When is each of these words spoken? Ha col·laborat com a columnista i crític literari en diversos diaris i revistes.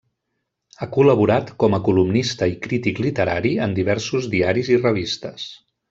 Ha 0.79 0.87
col·laborat 0.95 1.51
com 1.63 1.77
a 1.77 1.79
columnista 1.89 2.47
i 2.55 2.57
crític 2.65 3.05
literari 3.07 3.53
en 3.67 3.77
diversos 3.81 4.31
diaris 4.37 4.77
i 4.79 4.81
revistes. 4.85 5.47